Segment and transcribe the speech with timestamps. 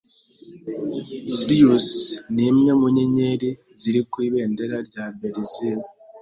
[1.33, 1.87] Sirius
[2.35, 5.83] nimwe mu nyenyeri ziri ku ibendera rya Berezile.